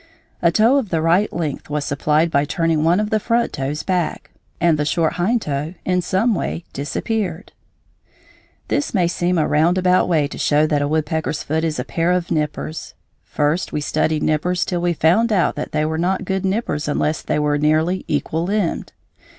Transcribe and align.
A 0.41 0.51
toe 0.51 0.77
of 0.77 0.89
the 0.89 0.99
right 0.99 1.31
length 1.31 1.69
was 1.69 1.85
supplied 1.85 2.31
by 2.31 2.43
turning 2.43 2.83
one 2.83 2.99
of 2.99 3.11
the 3.11 3.19
front 3.19 3.53
toes 3.53 3.83
back, 3.83 4.31
and 4.59 4.79
the 4.79 4.83
short 4.83 5.13
hind 5.13 5.43
toe 5.43 5.75
in 5.85 6.01
some 6.01 6.33
way 6.33 6.63
disappeared. 6.73 7.51
This 8.67 8.95
may 8.95 9.07
seem 9.07 9.37
a 9.37 9.47
roundabout 9.47 10.07
way 10.09 10.27
to 10.29 10.39
show 10.39 10.65
that 10.65 10.81
a 10.81 10.87
woodpecker's 10.87 11.43
foot 11.43 11.63
is 11.63 11.77
a 11.79 11.83
pair 11.85 12.11
of 12.13 12.31
nippers. 12.31 12.95
First 13.25 13.71
we 13.71 13.79
studied 13.81 14.23
nippers 14.23 14.65
till 14.65 14.81
we 14.81 14.93
found 14.93 15.31
out 15.31 15.53
that 15.55 15.71
they 15.71 15.85
were 15.85 15.99
not 15.99 16.25
good 16.25 16.45
nippers 16.45 16.87
unless 16.87 17.21
they 17.21 17.37
were 17.37 17.59
nearly 17.59 18.03
equal 18.07 18.43
limbed. 18.45 18.93